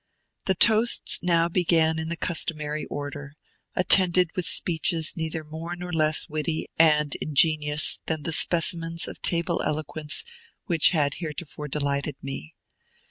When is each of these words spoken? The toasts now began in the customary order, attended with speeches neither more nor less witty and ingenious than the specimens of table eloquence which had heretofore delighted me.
The 0.45 0.55
toasts 0.55 1.19
now 1.21 1.47
began 1.47 1.99
in 1.99 2.09
the 2.09 2.17
customary 2.17 2.85
order, 2.85 3.35
attended 3.75 4.31
with 4.35 4.47
speeches 4.47 5.13
neither 5.15 5.43
more 5.43 5.75
nor 5.75 5.93
less 5.93 6.27
witty 6.27 6.69
and 6.79 7.13
ingenious 7.21 7.99
than 8.07 8.23
the 8.23 8.33
specimens 8.33 9.07
of 9.07 9.21
table 9.21 9.61
eloquence 9.63 10.25
which 10.65 10.89
had 10.89 11.13
heretofore 11.19 11.67
delighted 11.67 12.15
me. 12.23 12.55